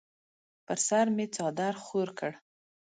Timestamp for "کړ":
2.19-2.31